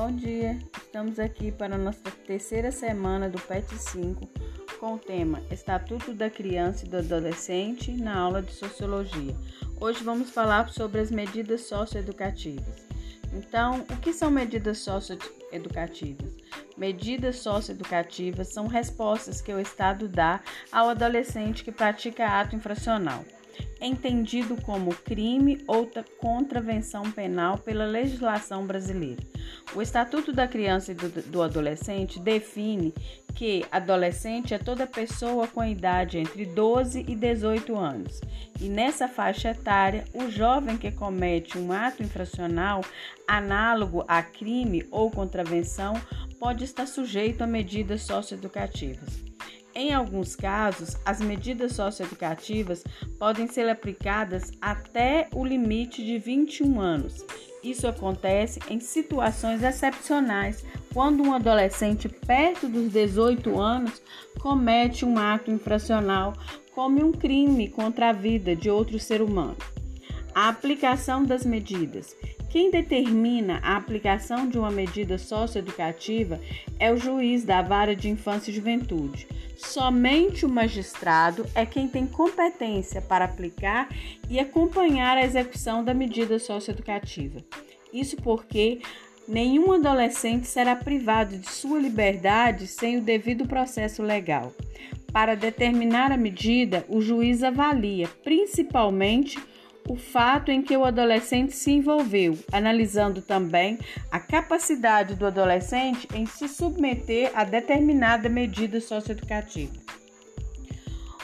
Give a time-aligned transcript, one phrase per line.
[0.00, 4.26] Bom dia, estamos aqui para a nossa terceira semana do PET 5
[4.80, 9.36] com o tema Estatuto da Criança e do Adolescente na aula de Sociologia.
[9.78, 12.86] Hoje vamos falar sobre as medidas socioeducativas.
[13.34, 16.34] Então, o que são medidas socioeducativas?
[16.78, 20.40] Medidas socioeducativas são respostas que o Estado dá
[20.72, 23.22] ao adolescente que pratica ato infracional
[23.80, 29.22] entendido como crime ou contravenção penal pela legislação brasileira.
[29.72, 32.92] O Estatuto da Criança e do, do, Adolescente define
[33.34, 38.20] que adolescente é toda pessoa com idade entre 12 e 18 anos.
[38.60, 42.84] E nessa faixa etária, o jovem que comete um ato infracional
[43.28, 45.94] análogo a crime ou contravenção
[46.40, 49.20] pode estar sujeito a medidas socioeducativas.
[49.72, 52.82] Em alguns casos, as medidas socioeducativas
[53.20, 57.24] podem ser aplicadas até o limite de 21 anos.
[57.62, 64.02] Isso acontece em situações excepcionais, quando um adolescente perto dos 18 anos
[64.38, 66.32] comete um ato infracional,
[66.74, 69.56] como um crime contra a vida de outro ser humano.
[70.34, 72.16] A aplicação das medidas.
[72.50, 76.40] Quem determina a aplicação de uma medida socioeducativa
[76.80, 79.28] é o juiz da vara de infância e juventude.
[79.56, 83.88] Somente o magistrado é quem tem competência para aplicar
[84.28, 87.38] e acompanhar a execução da medida socioeducativa.
[87.92, 88.80] Isso porque
[89.28, 94.52] nenhum adolescente será privado de sua liberdade sem o devido processo legal.
[95.12, 99.38] Para determinar a medida, o juiz avalia principalmente
[99.90, 103.76] o fato em que o adolescente se envolveu, analisando também
[104.08, 109.72] a capacidade do adolescente em se submeter a determinada medida socioeducativa.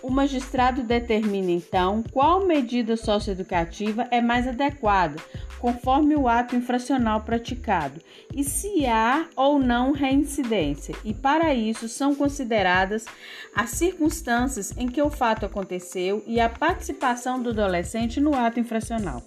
[0.00, 5.16] O magistrado determina então qual medida socioeducativa é mais adequada,
[5.62, 8.00] conforme o ato infracional praticado,
[8.34, 13.06] e se há ou não reincidência, e para isso são consideradas
[13.54, 19.22] as circunstâncias em que o fato aconteceu e a participação do adolescente no ato infracional.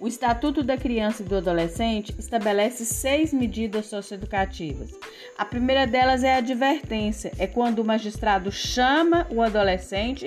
[0.00, 4.90] O Estatuto da Criança e do Adolescente estabelece seis medidas socioeducativas.
[5.36, 10.26] A primeira delas é a advertência, é quando o magistrado chama o adolescente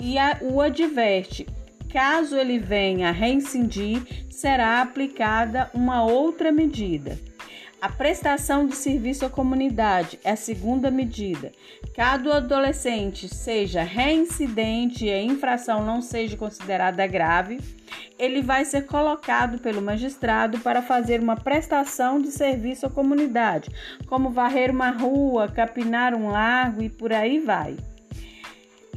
[0.00, 1.46] e a, o adverte.
[1.90, 7.18] Caso ele venha a reincindir, será aplicada uma outra medida.
[7.80, 11.52] A prestação de serviço à comunidade é a segunda medida.
[11.94, 17.60] Caso o adolescente seja reincidente e a infração não seja considerada grave,
[18.18, 23.70] ele vai ser colocado pelo magistrado para fazer uma prestação de serviço à comunidade,
[24.08, 27.76] como varrer uma rua, capinar um lago e por aí vai.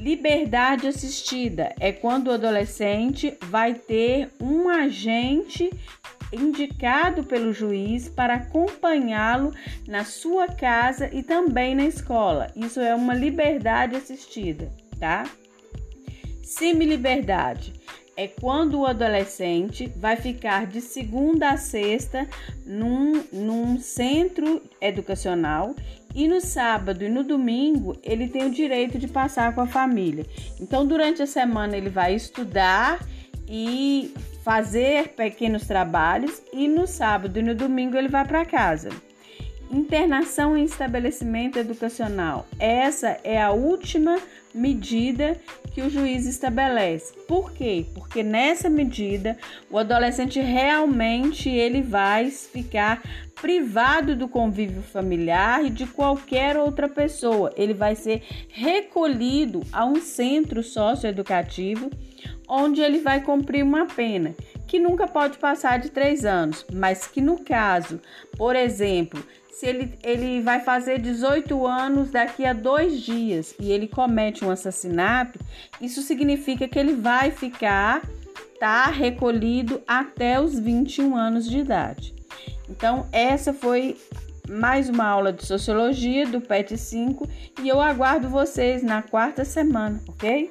[0.01, 5.69] Liberdade assistida é quando o adolescente vai ter um agente
[6.33, 9.53] indicado pelo juiz para acompanhá-lo
[9.87, 12.47] na sua casa e também na escola.
[12.55, 15.29] Isso é uma liberdade assistida, tá?
[16.41, 17.71] Semi-liberdade
[18.17, 22.27] é quando o adolescente vai ficar de segunda a sexta
[22.65, 25.75] num, num centro educacional
[26.13, 30.25] e no sábado e no domingo ele tem o direito de passar com a família.
[30.59, 32.99] Então, durante a semana, ele vai estudar
[33.47, 34.13] e
[34.43, 38.89] fazer pequenos trabalhos e no sábado e no domingo ele vai para casa.
[39.71, 42.45] Internação em estabelecimento educacional.
[42.59, 44.19] Essa é a última
[44.53, 45.39] medida
[45.73, 47.13] que o juiz estabelece.
[47.25, 47.85] Por quê?
[47.93, 49.37] Porque nessa medida
[49.69, 53.01] o adolescente realmente ele vai ficar
[53.41, 57.51] privado do convívio familiar e de qualquer outra pessoa.
[57.55, 61.89] Ele vai ser recolhido a um centro socioeducativo
[62.47, 64.35] onde ele vai cumprir uma pena
[64.71, 67.99] que nunca pode passar de três anos, mas que no caso,
[68.37, 69.21] por exemplo,
[69.51, 74.49] se ele, ele vai fazer 18 anos daqui a dois dias e ele comete um
[74.49, 75.37] assassinato,
[75.81, 78.01] isso significa que ele vai ficar
[78.61, 82.15] tá recolhido até os 21 anos de idade.
[82.69, 83.97] Então, essa foi
[84.49, 87.27] mais uma aula de sociologia do PET 5
[87.61, 90.49] e eu aguardo vocês na quarta semana, ok?